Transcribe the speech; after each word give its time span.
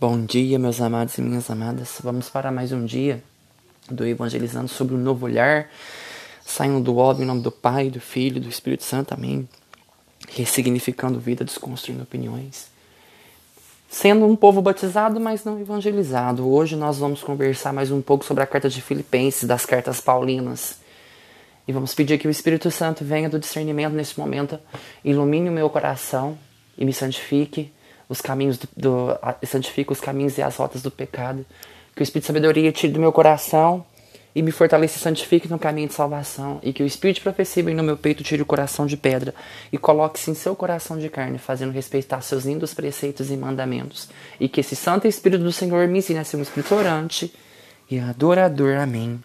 Bom 0.00 0.24
dia, 0.24 0.58
meus 0.58 0.80
amados 0.80 1.16
e 1.18 1.22
minhas 1.22 1.48
amadas. 1.48 2.00
Vamos 2.02 2.28
para 2.28 2.50
mais 2.50 2.72
um 2.72 2.84
dia 2.84 3.22
do 3.88 4.04
Evangelizando 4.04 4.66
sobre 4.66 4.92
o 4.92 4.98
novo 4.98 5.24
olhar, 5.24 5.70
saindo 6.44 6.80
do 6.80 6.96
óbvio 6.96 7.22
em 7.22 7.26
nome 7.26 7.42
do 7.42 7.52
Pai, 7.52 7.90
do 7.90 8.00
Filho 8.00 8.40
do 8.40 8.48
Espírito 8.48 8.82
Santo. 8.82 9.14
Amém. 9.14 9.48
Ressignificando 10.30 11.20
vida, 11.20 11.44
desconstruindo 11.44 12.02
opiniões. 12.02 12.66
Sendo 13.88 14.26
um 14.26 14.34
povo 14.34 14.60
batizado, 14.60 15.20
mas 15.20 15.44
não 15.44 15.60
evangelizado. 15.60 16.46
Hoje 16.52 16.74
nós 16.74 16.98
vamos 16.98 17.22
conversar 17.22 17.72
mais 17.72 17.92
um 17.92 18.02
pouco 18.02 18.24
sobre 18.24 18.42
a 18.42 18.46
carta 18.48 18.68
de 18.68 18.82
Filipenses, 18.82 19.44
das 19.44 19.64
cartas 19.64 20.00
paulinas. 20.00 20.80
E 21.68 21.72
vamos 21.72 21.94
pedir 21.94 22.18
que 22.18 22.26
o 22.26 22.32
Espírito 22.32 22.68
Santo 22.68 23.04
venha 23.04 23.30
do 23.30 23.38
discernimento 23.38 23.92
nesse 23.92 24.18
momento, 24.18 24.58
ilumine 25.04 25.48
o 25.48 25.52
meu 25.52 25.70
coração 25.70 26.36
e 26.76 26.84
me 26.84 26.92
santifique 26.92 27.72
os 28.08 28.20
caminhos 28.20 28.58
do, 28.58 28.68
do 28.76 29.18
santifique 29.46 29.92
os 29.92 30.00
caminhos 30.00 30.38
e 30.38 30.42
as 30.42 30.56
rotas 30.56 30.82
do 30.82 30.90
pecado. 30.90 31.44
Que 31.94 32.02
o 32.02 32.04
Espírito 32.04 32.24
de 32.24 32.26
sabedoria 32.26 32.72
tire 32.72 32.92
do 32.92 33.00
meu 33.00 33.12
coração 33.12 33.84
e 34.34 34.42
me 34.42 34.50
fortaleça 34.50 34.98
e 34.98 35.00
santifique 35.00 35.48
no 35.48 35.58
caminho 35.58 35.88
de 35.88 35.94
salvação. 35.94 36.58
E 36.62 36.72
que 36.72 36.82
o 36.82 36.86
Espírito 36.86 37.16
de 37.16 37.22
profecia 37.22 37.62
venha 37.62 37.76
no 37.76 37.82
meu 37.82 37.96
peito 37.96 38.24
tire 38.24 38.42
o 38.42 38.46
coração 38.46 38.84
de 38.84 38.96
pedra 38.96 39.34
e 39.72 39.78
coloque-se 39.78 40.30
em 40.30 40.34
seu 40.34 40.56
coração 40.56 40.98
de 40.98 41.08
carne, 41.08 41.38
fazendo 41.38 41.72
respeitar 41.72 42.20
seus 42.20 42.44
lindos 42.44 42.74
preceitos 42.74 43.30
e 43.30 43.36
mandamentos. 43.36 44.08
E 44.40 44.48
que 44.48 44.60
esse 44.60 44.74
Santo 44.74 45.06
Espírito 45.06 45.44
do 45.44 45.52
Senhor 45.52 45.86
me 45.86 45.98
ensine 45.98 46.18
a 46.18 46.24
ser 46.24 46.36
um 46.36 46.42
espírito 46.42 46.74
orante 46.74 47.32
e 47.90 47.98
adorador. 47.98 48.76
Amém. 48.76 49.22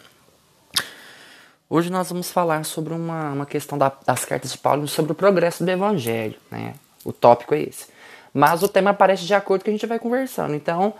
Hoje 1.72 1.92
nós 1.92 2.10
vamos 2.10 2.32
falar 2.32 2.66
sobre 2.66 2.94
uma, 2.94 3.32
uma 3.32 3.46
questão 3.46 3.78
da, 3.78 3.92
das 4.06 4.26
cartas 4.26 4.52
de 4.52 4.58
Paulo 4.58 4.88
sobre 4.88 5.12
o 5.12 5.16
progresso 5.16 5.64
do 5.64 5.70
Evangelho. 5.70 6.36
Né? 6.50 6.74
O 7.06 7.14
tópico 7.14 7.54
é 7.54 7.62
esse. 7.62 7.88
Mas 8.34 8.64
o 8.64 8.68
tema 8.68 8.92
aparece 8.92 9.26
de 9.26 9.34
acordo 9.34 9.62
com 9.62 9.64
o 9.64 9.66
que 9.66 9.70
a 9.70 9.74
gente 9.74 9.86
vai 9.86 10.00
conversando. 10.00 10.56
Então, 10.56 10.94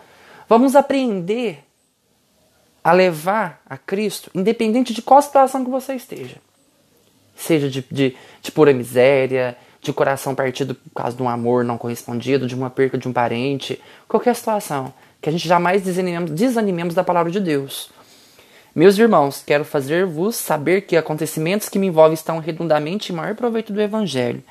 vamos 0.48 0.74
aprender 0.74 1.64
a 2.82 2.92
levar 2.92 3.60
a 3.68 3.76
Cristo, 3.76 4.30
independente 4.34 4.94
de 4.94 5.02
qual 5.02 5.20
situação 5.20 5.64
que 5.64 5.70
você 5.70 5.94
esteja. 5.94 6.36
Seja 7.36 7.68
de, 7.68 7.84
de, 7.90 8.16
de 8.42 8.52
pura 8.52 8.72
miséria, 8.72 9.56
de 9.80 9.92
coração 9.92 10.34
partido 10.34 10.74
por 10.74 11.02
causa 11.02 11.16
de 11.16 11.22
um 11.22 11.28
amor 11.28 11.64
não 11.64 11.78
correspondido, 11.78 12.46
de 12.46 12.54
uma 12.54 12.70
perca 12.70 12.98
de 12.98 13.08
um 13.08 13.12
parente, 13.12 13.80
qualquer 14.08 14.34
situação. 14.34 14.92
Que 15.20 15.28
a 15.28 15.32
gente 15.32 15.46
jamais 15.46 15.82
desanimemos, 15.82 16.30
desanimemos 16.30 16.94
da 16.94 17.04
palavra 17.04 17.30
de 17.30 17.40
Deus. 17.40 17.90
Meus 18.74 18.96
irmãos, 18.98 19.42
quero 19.44 19.64
fazer-vos 19.64 20.36
saber 20.36 20.82
que 20.82 20.96
acontecimentos 20.96 21.68
que 21.68 21.78
me 21.78 21.88
envolvem 21.88 22.14
estão 22.14 22.38
redundamente 22.38 23.12
em 23.12 23.16
maior 23.16 23.34
proveito 23.34 23.72
do 23.72 23.80
Evangelho. 23.80 24.42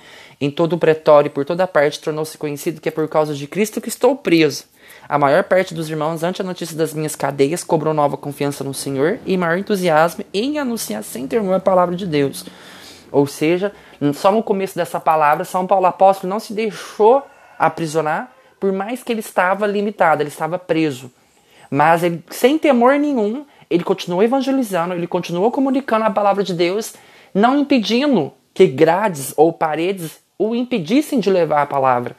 Em 0.41 0.49
todo 0.49 0.73
o 0.73 0.77
pretório 0.77 1.27
e 1.27 1.29
por 1.29 1.43
toda 1.43 1.67
parte 1.67 1.99
tornou-se 1.99 2.37
conhecido 2.37 2.79
que 2.79 2.87
é 2.87 2.91
por 2.91 3.07
causa 3.09 3.33
de 3.33 3.45
Cristo 3.45 3.81
que 3.81 3.89
estou 3.89 4.15
preso. 4.15 4.63
A 5.07 5.17
maior 5.17 5.43
parte 5.43 5.73
dos 5.73 5.89
irmãos, 5.89 6.23
ante 6.23 6.41
a 6.41 6.45
notícia 6.45 6.77
das 6.77 6.93
minhas 6.93 7.15
cadeias, 7.15 7.63
cobrou 7.63 7.93
nova 7.93 8.15
confiança 8.15 8.63
no 8.63 8.73
Senhor 8.73 9.19
e 9.25 9.35
maior 9.35 9.57
entusiasmo 9.57 10.23
em 10.33 10.57
anunciar 10.57 11.03
sem 11.03 11.27
termo 11.27 11.53
a 11.53 11.59
palavra 11.59 11.95
de 11.95 12.07
Deus. 12.07 12.45
Ou 13.11 13.25
seja, 13.25 13.73
só 14.13 14.31
no 14.31 14.43
começo 14.43 14.75
dessa 14.75 14.99
palavra, 14.99 15.43
São 15.43 15.65
Paulo 15.65 15.87
apóstolo 15.87 16.29
não 16.29 16.39
se 16.39 16.53
deixou 16.53 17.23
aprisionar, 17.57 18.31
por 18.59 18.71
mais 18.71 19.03
que 19.03 19.11
ele 19.11 19.19
estava 19.19 19.65
limitado, 19.65 20.21
ele 20.21 20.29
estava 20.29 20.59
preso. 20.59 21.11
Mas 21.69 22.03
ele, 22.03 22.23
sem 22.29 22.57
temor 22.57 22.97
nenhum, 22.97 23.45
ele 23.69 23.83
continuou 23.83 24.23
evangelizando, 24.23 24.93
ele 24.93 25.07
continuou 25.07 25.51
comunicando 25.51 26.05
a 26.05 26.09
palavra 26.09 26.43
de 26.43 26.53
Deus, 26.53 26.93
não 27.33 27.59
impedindo 27.59 28.31
que 28.53 28.67
grades 28.67 29.33
ou 29.37 29.53
paredes 29.53 30.19
o 30.39 30.55
impedissem 30.55 31.19
de 31.19 31.29
levar 31.29 31.61
a 31.61 31.65
palavra. 31.65 32.15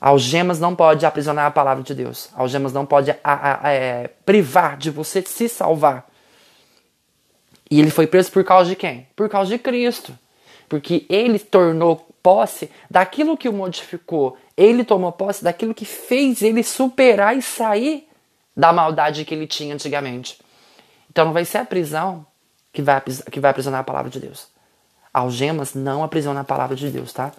Algemas 0.00 0.60
não 0.60 0.74
pode 0.74 1.04
aprisionar 1.04 1.46
a 1.46 1.50
palavra 1.50 1.82
de 1.82 1.94
Deus. 1.94 2.30
Algemas 2.34 2.72
não 2.72 2.86
pode 2.86 3.10
a, 3.10 3.18
a, 3.22 3.68
a, 3.68 3.72
é, 3.72 4.08
privar 4.24 4.76
de 4.76 4.90
você 4.90 5.20
se 5.22 5.48
salvar. 5.48 6.08
E 7.68 7.80
ele 7.80 7.90
foi 7.90 8.06
preso 8.06 8.30
por 8.30 8.44
causa 8.44 8.70
de 8.70 8.76
quem? 8.76 9.06
Por 9.16 9.28
causa 9.28 9.50
de 9.50 9.58
Cristo. 9.58 10.16
Porque 10.68 11.04
ele 11.08 11.38
tornou 11.38 12.08
posse 12.22 12.70
daquilo 12.90 13.36
que 13.36 13.48
o 13.48 13.52
modificou. 13.52 14.36
Ele 14.56 14.84
tomou 14.84 15.10
posse 15.10 15.42
daquilo 15.42 15.74
que 15.74 15.84
fez 15.84 16.42
ele 16.42 16.62
superar 16.62 17.36
e 17.36 17.42
sair 17.42 18.08
da 18.56 18.72
maldade 18.72 19.24
que 19.24 19.34
ele 19.34 19.46
tinha 19.46 19.74
antigamente. 19.74 20.38
Então 21.10 21.26
não 21.26 21.32
vai 21.32 21.44
ser 21.44 21.58
a 21.58 21.64
prisão 21.64 22.26
que 22.72 22.82
vai, 22.82 23.00
que 23.00 23.40
vai 23.40 23.50
aprisionar 23.50 23.80
a 23.80 23.84
palavra 23.84 24.10
de 24.10 24.20
Deus. 24.20 24.48
Algemas 25.12 25.74
não 25.74 26.02
aprisionam 26.02 26.40
a 26.40 26.44
palavra 26.44 26.76
de 26.76 26.88
Deus, 26.90 27.12
tá? 27.12 27.32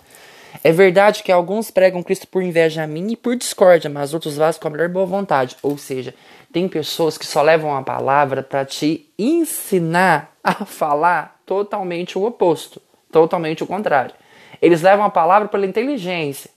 É 0.64 0.72
verdade 0.72 1.24
que 1.24 1.32
alguns 1.32 1.72
pregam 1.72 2.04
Cristo 2.04 2.28
por 2.28 2.44
inveja 2.44 2.84
a 2.84 2.88
mim 2.88 3.12
e 3.12 3.16
por 3.16 3.36
discórdia, 3.36 3.90
mas 3.90 4.14
outros 4.14 4.38
vazam 4.38 4.62
com 4.62 4.68
a 4.68 4.72
melhor 4.72 4.90
boa 4.90 5.06
vontade. 5.06 5.56
Ou 5.64 5.78
seja, 5.78 6.14
tem 6.52 6.68
pessoas 6.68 7.18
que 7.18 7.26
só 7.26 7.42
levam 7.42 7.76
a 7.76 7.82
palavra 7.82 8.44
para 8.44 8.64
te 8.64 9.10
ensinar 9.18 10.36
a 10.44 10.66
falar 10.66 11.40
totalmente 11.46 12.18
o 12.18 12.26
oposto, 12.26 12.82
totalmente 13.12 13.64
o 13.64 13.68
contrário. 13.68 14.14
Eles 14.62 14.82
levam 14.82 15.04
a 15.04 15.10
palavra 15.10 15.48
pela 15.48 15.66
inteligência, 15.66 16.50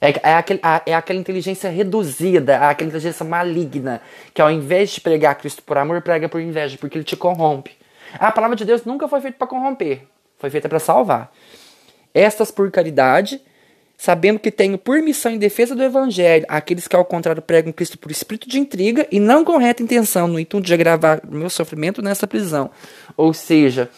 é, 0.00 0.10
é, 0.30 0.34
aquele, 0.34 0.60
é 0.84 0.94
aquela 0.94 1.18
inteligência 1.18 1.70
reduzida, 1.70 2.54
é 2.54 2.64
aquela 2.64 2.88
inteligência 2.88 3.24
maligna, 3.24 4.02
que 4.34 4.42
ao 4.42 4.50
invés 4.50 4.90
de 4.90 5.00
pregar 5.00 5.36
Cristo 5.36 5.62
por 5.62 5.78
amor, 5.78 6.02
prega 6.02 6.28
por 6.28 6.40
inveja, 6.40 6.76
porque 6.78 6.98
ele 6.98 7.04
te 7.04 7.16
corrompe. 7.16 7.76
A 8.14 8.30
palavra 8.32 8.56
de 8.56 8.64
Deus 8.64 8.84
nunca 8.84 9.08
foi 9.08 9.20
feita 9.20 9.36
para 9.38 9.46
corromper, 9.46 10.02
foi 10.38 10.50
feita 10.50 10.68
para 10.68 10.78
salvar. 10.78 11.32
Estas 12.14 12.50
por 12.50 12.70
caridade, 12.70 13.40
sabendo 13.96 14.38
que 14.38 14.50
tenho 14.50 14.78
por 14.78 15.00
missão 15.02 15.32
em 15.32 15.38
defesa 15.38 15.74
do 15.74 15.82
Evangelho 15.82 16.44
aqueles 16.48 16.86
que 16.88 16.96
ao 16.96 17.04
contrário 17.04 17.42
pregam 17.42 17.72
Cristo 17.72 17.98
por 17.98 18.10
espírito 18.10 18.48
de 18.48 18.58
intriga 18.58 19.06
e 19.10 19.20
não 19.20 19.44
com 19.44 19.56
reta 19.56 19.82
intenção, 19.82 20.26
no 20.26 20.38
intuito 20.38 20.66
de 20.66 20.74
agravar 20.74 21.20
meu 21.28 21.50
sofrimento 21.50 22.02
nessa 22.02 22.26
prisão. 22.26 22.70
Ou 23.16 23.32
seja, 23.32 23.90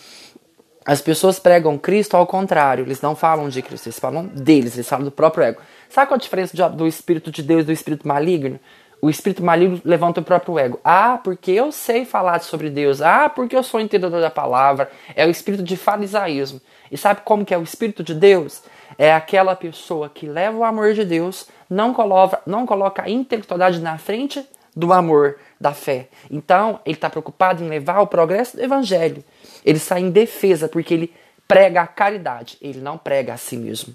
as 0.85 1.03
pessoas 1.03 1.39
pregam 1.39 1.77
Cristo 1.77 2.17
ao 2.17 2.27
contrário, 2.27 2.85
eles 2.85 3.03
não 3.03 3.15
falam 3.15 3.49
de 3.49 3.61
Cristo, 3.61 3.89
eles 3.89 3.99
falam 3.99 4.25
deles, 4.27 4.75
eles 4.75 4.89
falam 4.89 5.05
do 5.05 5.11
próprio 5.11 5.45
ego. 5.45 5.61
Sabe 5.89 6.09
qual 6.09 6.17
a 6.17 6.21
diferença 6.21 6.69
do 6.71 6.87
espírito 6.87 7.31
de 7.31 7.43
Deus 7.43 7.63
e 7.63 7.67
do 7.67 7.73
espírito 7.73 8.09
maligno? 8.09 8.59
O 9.01 9.09
espírito 9.09 9.45
maligno 9.45 9.81
levanta 9.85 10.21
o 10.21 10.25
próprio 10.25 10.59
ego. 10.59 10.81
Ah, 10.83 11.21
porque 11.23 11.53
eu 11.53 11.71
sei 11.71 12.05
falar 12.05 12.41
sobre 12.41 12.69
Deus. 12.69 13.01
Ah, 13.01 13.29
porque 13.29 13.55
eu 13.55 13.63
sou 13.63 13.81
entendedor 13.81 14.21
da 14.21 14.31
palavra. 14.31 14.91
É 15.15 15.25
o 15.25 15.31
espírito 15.31 15.63
de 15.63 15.77
farisaísmo. 15.77 16.61
E 16.91 16.97
sabe 16.97 17.21
como 17.25 17.45
que 17.45 17.55
é 17.55 17.59
o 17.59 17.63
espírito 17.63 18.03
de 18.03 18.15
Deus? 18.15 18.63
É 18.97 19.13
aquela 19.13 19.55
pessoa 19.55 20.09
que 20.09 20.27
leva 20.27 20.57
o 20.57 20.65
amor 20.65 20.95
de 20.95 21.05
Deus, 21.05 21.47
não 21.71 21.93
coloca, 21.95 22.41
não 22.47 22.67
coloca 22.67 23.03
a 23.03 23.11
intelectualidade 23.11 23.81
na 23.81 23.99
frente 23.99 24.45
do 24.75 24.93
amor, 24.93 25.39
da 25.61 25.73
fé. 25.73 26.09
Então, 26.31 26.81
ele 26.85 26.97
está 26.97 27.11
preocupado 27.11 27.63
em 27.63 27.69
levar 27.69 28.01
o 28.01 28.07
progresso 28.07 28.57
do 28.57 28.63
evangelho. 28.63 29.23
Ele 29.65 29.79
sai 29.79 30.01
em 30.01 30.11
defesa 30.11 30.69
porque 30.69 30.95
ele 30.95 31.15
prega 31.47 31.83
a 31.83 31.87
caridade, 31.87 32.59
ele 32.61 32.81
não 32.81 32.99
prega 32.99 33.35
a 33.35 33.37
si 33.37 33.57
mesmo. 33.57 33.95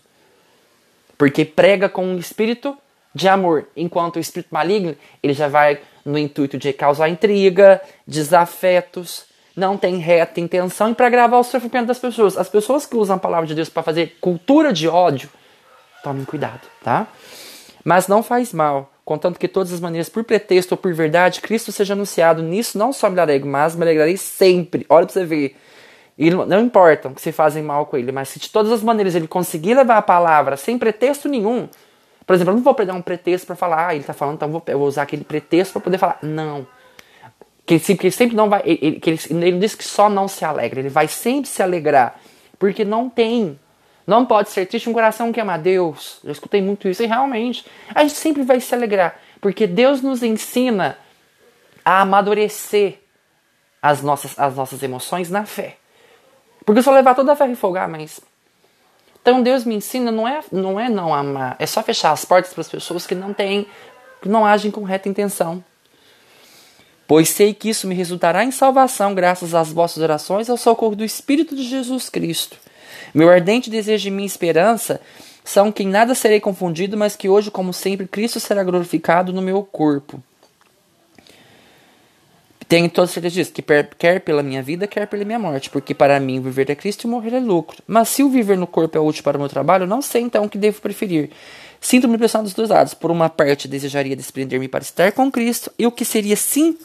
Porque 1.17 1.45
prega 1.45 1.87
com 1.87 2.05
um 2.05 2.17
espírito 2.17 2.77
de 3.13 3.27
amor, 3.27 3.67
enquanto 3.75 4.15
o 4.15 4.19
espírito 4.19 4.49
maligno, 4.51 4.95
ele 5.21 5.33
já 5.33 5.47
vai 5.47 5.79
no 6.03 6.17
intuito 6.17 6.57
de 6.57 6.73
causar 6.73 7.09
intriga, 7.09 7.81
desafetos, 8.07 9.25
não 9.55 9.77
tem 9.77 9.97
reta 9.97 10.39
intenção 10.39 10.89
e 10.91 10.95
para 10.95 11.09
gravar 11.09 11.37
o 11.37 11.43
sofrimento 11.43 11.87
das 11.87 11.99
pessoas. 11.99 12.37
As 12.37 12.49
pessoas 12.49 12.85
que 12.85 12.95
usam 12.95 13.15
a 13.15 13.19
palavra 13.19 13.47
de 13.47 13.55
Deus 13.55 13.69
para 13.69 13.83
fazer 13.83 14.17
cultura 14.19 14.73
de 14.73 14.87
ódio, 14.87 15.29
tomem 16.03 16.25
cuidado, 16.25 16.61
tá? 16.83 17.07
Mas 17.83 18.07
não 18.07 18.23
faz 18.23 18.51
mal, 18.51 18.91
contanto 19.05 19.39
que 19.39 19.47
todas 19.47 19.71
as 19.71 19.79
maneiras, 19.79 20.09
por 20.09 20.23
pretexto 20.23 20.71
ou 20.71 20.77
por 20.77 20.93
verdade, 20.93 21.41
Cristo 21.41 21.71
seja 21.71 21.93
anunciado. 21.93 22.41
Nisso 22.41 22.77
não 22.77 22.91
só 22.91 23.09
me 23.09 23.19
alegrarei, 23.19 23.51
mas 23.51 23.75
me 23.75 23.83
alegrarei 23.83 24.17
sempre. 24.17 24.85
Olha 24.89 25.05
para 25.05 25.13
você 25.13 25.25
ver. 25.25 25.55
E 26.17 26.29
não 26.29 26.61
importa 26.61 27.09
que 27.09 27.21
se 27.21 27.31
fazem 27.31 27.63
mal 27.63 27.87
com 27.87 27.97
ele, 27.97 28.11
mas 28.11 28.29
se 28.29 28.39
de 28.39 28.49
todas 28.49 28.71
as 28.71 28.83
maneiras 28.83 29.15
ele 29.15 29.27
conseguir 29.27 29.73
levar 29.73 29.97
a 29.97 30.01
palavra 30.01 30.55
sem 30.55 30.77
pretexto 30.77 31.27
nenhum, 31.27 31.67
por 32.25 32.33
exemplo, 32.33 32.51
eu 32.51 32.55
não 32.55 32.63
vou 32.63 32.73
pegar 32.73 32.93
um 32.93 33.01
pretexto 33.01 33.47
para 33.47 33.55
falar, 33.55 33.87
ah, 33.87 33.93
ele 33.93 34.01
está 34.01 34.13
falando, 34.13 34.35
então 34.35 34.63
eu 34.67 34.77
vou, 34.79 34.87
usar 34.87 35.03
aquele 35.03 35.23
pretexto 35.23 35.73
para 35.73 35.81
poder 35.81 35.97
falar. 35.97 36.19
Não. 36.21 36.65
Que 37.65 37.75
ele, 37.75 37.81
que 37.81 38.07
ele 38.07 38.11
sempre 38.11 38.35
não 38.35 38.49
vai. 38.49 38.61
Ele, 38.65 38.99
que 38.99 39.09
ele, 39.09 39.19
ele 39.29 39.59
diz 39.59 39.75
que 39.75 39.83
só 39.83 40.09
não 40.09 40.27
se 40.27 40.43
alegra, 40.43 40.79
ele 40.79 40.89
vai 40.89 41.07
sempre 41.07 41.49
se 41.49 41.61
alegrar. 41.61 42.19
Porque 42.57 42.85
não 42.85 43.09
tem. 43.09 43.59
Não 44.05 44.25
pode 44.25 44.49
ser 44.49 44.65
triste 44.65 44.89
um 44.89 44.93
coração 44.93 45.31
que 45.31 45.39
ama 45.39 45.57
Deus. 45.57 46.19
Eu 46.23 46.31
escutei 46.31 46.61
muito 46.61 46.87
isso 46.87 47.03
e 47.03 47.05
realmente 47.05 47.65
a 47.93 48.01
gente 48.01 48.15
sempre 48.15 48.43
vai 48.43 48.59
se 48.59 48.73
alegrar. 48.75 49.19
Porque 49.39 49.65
Deus 49.65 50.01
nos 50.01 50.23
ensina 50.23 50.97
a 51.83 52.01
amadurecer 52.01 52.99
as 53.81 54.01
nossas, 54.01 54.37
as 54.39 54.55
nossas 54.55 54.81
emoções 54.83 55.29
na 55.29 55.45
fé. 55.45 55.77
Porque 56.65 56.81
se 56.81 56.87
eu 56.87 56.93
levar 56.93 57.15
toda 57.15 57.33
a 57.33 57.35
fé 57.35 57.49
e 57.49 57.55
folgar, 57.55 57.87
mas. 57.89 58.21
Então 59.23 59.41
Deus 59.41 59.63
me 59.63 59.73
ensina 59.75 60.11
não 60.11 60.27
é 60.27 60.41
não 60.51 60.77
é 60.77 60.89
não 60.89 61.15
amar, 61.15 61.55
é 61.57 61.65
só 61.65 61.81
fechar 61.81 62.11
as 62.11 62.25
portas 62.25 62.51
para 62.51 62.59
as 62.59 62.67
pessoas 62.67 63.07
que 63.07 63.15
não 63.15 63.33
têm, 63.33 63.65
que 64.21 64.27
não 64.27 64.45
agem 64.45 64.69
com 64.69 64.83
reta 64.83 65.07
intenção. 65.07 65.63
Pois 67.07 67.29
sei 67.29 67.53
que 67.53 67.69
isso 67.69 67.87
me 67.87 67.95
resultará 67.95 68.43
em 68.43 68.51
salvação, 68.51 69.15
graças 69.15 69.55
às 69.55 69.71
vossas 69.71 70.03
orações 70.03 70.49
ao 70.49 70.57
socorro 70.57 70.95
do 70.95 71.05
Espírito 71.05 71.55
de 71.55 71.63
Jesus 71.63 72.09
Cristo. 72.09 72.57
Meu 73.13 73.29
ardente 73.29 73.69
desejo 73.69 74.09
e 74.09 74.11
minha 74.11 74.25
esperança 74.25 74.99
são 75.41 75.71
que 75.71 75.83
em 75.83 75.87
nada 75.87 76.13
serei 76.15 76.41
confundido, 76.41 76.97
mas 76.97 77.15
que 77.15 77.29
hoje, 77.29 77.49
como 77.49 77.71
sempre, 77.71 78.07
Cristo 78.07 78.41
será 78.41 78.61
glorificado 78.61 79.31
no 79.31 79.41
meu 79.41 79.63
corpo. 79.63 80.21
Tenho 82.73 82.89
toda 82.89 83.05
certeza 83.05 83.35
disso, 83.35 83.53
que 83.53 83.61
quer 83.99 84.21
pela 84.21 84.41
minha 84.41 84.63
vida, 84.63 84.87
quer 84.87 85.05
pela 85.05 85.23
minha 85.23 85.37
morte, 85.37 85.69
porque 85.69 85.93
para 85.93 86.19
mim 86.19 86.41
viver 86.41 86.67
é 86.71 86.73
Cristo 86.73 87.03
e 87.03 87.07
morrer 87.07 87.35
é 87.35 87.39
lucro. 87.39 87.77
Mas 87.85 88.09
se 88.09 88.23
o 88.23 88.31
viver 88.31 88.57
no 88.57 88.65
corpo 88.65 88.97
é 88.97 88.99
útil 88.99 89.21
para 89.21 89.37
o 89.37 89.39
meu 89.39 89.47
trabalho, 89.47 89.85
não 89.85 90.01
sei 90.01 90.23
então 90.23 90.45
o 90.45 90.49
que 90.49 90.57
devo 90.57 90.81
preferir. 90.81 91.29
Sinto-me 91.79 92.17
pressionado 92.17 92.47
dos 92.47 92.55
dois 92.55 92.71
lados. 92.71 92.95
Por 92.95 93.11
uma 93.11 93.29
parte, 93.29 93.67
desejaria 93.67 94.15
desprender-me 94.15 94.67
para 94.67 94.81
estar 94.81 95.11
com 95.11 95.31
Cristo, 95.31 95.71
e 95.77 95.85
o 95.85 95.91
que 95.91 96.03
seria 96.03 96.35
sim, 96.35 96.75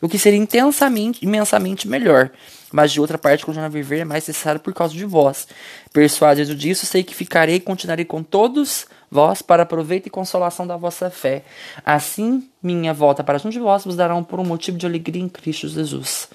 o 0.00 0.08
que 0.08 0.18
seria 0.18 0.40
intensamente, 0.40 1.24
imensamente 1.24 1.86
melhor. 1.86 2.32
Mas 2.72 2.90
de 2.90 3.00
outra 3.00 3.18
parte, 3.18 3.44
continuar 3.44 3.66
a 3.66 3.68
viver 3.68 4.00
é 4.00 4.04
mais 4.04 4.26
necessário 4.26 4.60
por 4.60 4.72
causa 4.72 4.94
de 4.94 5.04
vós. 5.04 5.46
Persuadido 5.92 6.54
disso, 6.54 6.86
sei 6.86 7.02
que 7.04 7.14
ficarei 7.14 7.56
e 7.56 7.60
continuarei 7.60 8.04
com 8.04 8.22
todos 8.22 8.86
vós 9.10 9.42
para 9.42 9.66
proveito 9.66 10.06
e 10.06 10.10
consolação 10.10 10.66
da 10.66 10.74
vossa 10.74 11.10
fé. 11.10 11.44
Assim, 11.84 12.48
minha 12.62 12.94
volta 12.94 13.22
para 13.22 13.36
junto 13.36 13.52
de 13.52 13.60
vós 13.60 13.84
vos 13.84 13.94
darão 13.94 14.24
por 14.24 14.40
um 14.40 14.44
motivo 14.44 14.78
de 14.78 14.86
alegria 14.86 15.22
em 15.22 15.28
Cristo 15.28 15.68
Jesus. 15.68 16.30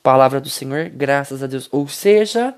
Palavra 0.00 0.40
do 0.40 0.48
Senhor, 0.48 0.88
graças 0.90 1.42
a 1.42 1.48
Deus. 1.48 1.68
Ou 1.72 1.88
seja, 1.88 2.54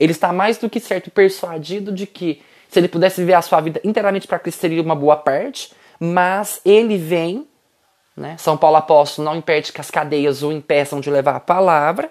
ele 0.00 0.10
está 0.10 0.32
mais 0.32 0.58
do 0.58 0.68
que 0.68 0.80
certo 0.80 1.12
persuadido 1.12 1.92
de 1.92 2.06
que 2.06 2.42
se 2.68 2.80
ele 2.80 2.88
pudesse 2.88 3.20
viver 3.20 3.34
a 3.34 3.42
sua 3.42 3.60
vida 3.60 3.80
inteiramente 3.84 4.26
para 4.26 4.40
Cristo 4.40 4.60
seria 4.60 4.82
uma 4.82 4.96
boa 4.96 5.16
parte, 5.16 5.72
mas 5.98 6.60
ele 6.64 6.98
vem, 6.98 7.46
né? 8.16 8.36
São 8.36 8.56
Paulo 8.56 8.76
apóstolo 8.76 9.24
não 9.26 9.36
impede 9.36 9.72
que 9.72 9.80
as 9.80 9.92
cadeias 9.92 10.42
o 10.42 10.50
impeçam 10.50 11.00
de 11.00 11.08
levar 11.08 11.36
a 11.36 11.40
palavra. 11.40 12.10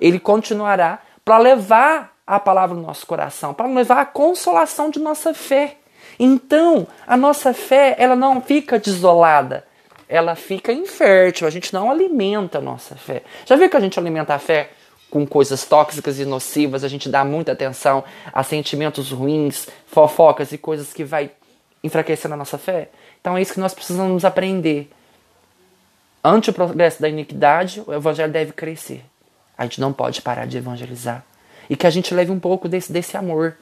Ele 0.00 0.18
continuará 0.18 1.00
para 1.24 1.38
levar 1.38 2.14
a 2.26 2.38
palavra 2.38 2.76
no 2.76 2.82
nosso 2.82 3.06
coração, 3.06 3.54
para 3.54 3.66
levar 3.66 4.00
a 4.00 4.06
consolação 4.06 4.90
de 4.90 4.98
nossa 4.98 5.32
fé. 5.32 5.76
Então, 6.18 6.86
a 7.06 7.16
nossa 7.16 7.54
fé, 7.54 7.94
ela 7.98 8.16
não 8.16 8.40
fica 8.40 8.78
desolada, 8.78 9.64
ela 10.08 10.34
fica 10.34 10.72
infértil, 10.72 11.46
a 11.46 11.50
gente 11.50 11.72
não 11.72 11.90
alimenta 11.90 12.58
a 12.58 12.60
nossa 12.60 12.96
fé. 12.96 13.22
Já 13.46 13.56
viu 13.56 13.70
que 13.70 13.76
a 13.76 13.80
gente 13.80 13.98
alimenta 13.98 14.34
a 14.34 14.38
fé 14.38 14.70
com 15.10 15.26
coisas 15.26 15.64
tóxicas 15.64 16.18
e 16.18 16.24
nocivas, 16.24 16.84
a 16.84 16.88
gente 16.88 17.08
dá 17.08 17.24
muita 17.24 17.52
atenção 17.52 18.04
a 18.32 18.42
sentimentos 18.42 19.10
ruins, 19.10 19.66
fofocas 19.86 20.52
e 20.52 20.58
coisas 20.58 20.92
que 20.92 21.04
vai 21.04 21.30
enfraquecendo 21.82 22.34
a 22.34 22.36
nossa 22.36 22.58
fé? 22.58 22.90
Então 23.20 23.36
é 23.36 23.42
isso 23.42 23.54
que 23.54 23.60
nós 23.60 23.74
precisamos 23.74 24.24
aprender. 24.24 24.90
Ante 26.22 26.50
o 26.50 26.52
progresso 26.52 27.00
da 27.00 27.08
iniquidade, 27.08 27.82
o 27.86 27.92
evangelho 27.92 28.32
deve 28.32 28.52
crescer. 28.52 29.04
A 29.58 29.64
gente 29.64 29.80
não 29.80 29.92
pode 29.92 30.22
parar 30.22 30.46
de 30.46 30.56
evangelizar. 30.56 31.24
E 31.68 31.76
que 31.76 31.86
a 31.86 31.90
gente 31.90 32.14
leve 32.14 32.30
um 32.30 32.38
pouco 32.38 32.68
desse, 32.68 32.90
desse 32.90 33.16
amor, 33.16 33.56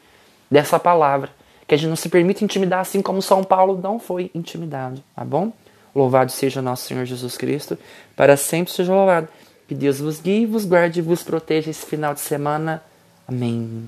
dessa 0.50 0.78
palavra 0.78 1.31
que 1.66 1.75
a 1.75 1.78
gente 1.78 1.88
não 1.88 1.96
se 1.96 2.08
permita 2.08 2.44
intimidar 2.44 2.81
assim 2.81 3.02
como 3.02 3.20
São 3.20 3.43
Paulo 3.43 3.81
não 3.82 3.98
foi 3.98 4.31
intimidado, 4.34 5.02
tá 5.14 5.25
bom? 5.25 5.52
Louvado 5.94 6.31
seja 6.31 6.62
nosso 6.62 6.87
Senhor 6.87 7.04
Jesus 7.04 7.37
Cristo, 7.37 7.78
para 8.14 8.37
sempre 8.37 8.72
seja 8.72 8.94
louvado. 8.94 9.28
Que 9.66 9.75
Deus 9.75 9.98
vos 9.98 10.20
guie, 10.20 10.46
vos 10.46 10.64
guarde 10.64 11.00
e 11.00 11.02
vos 11.02 11.25
proteja 11.25 11.70
esse 11.70 11.84
final 11.84 12.14
de 12.14 12.20
semana. 12.20 12.82
Amém. 13.26 13.84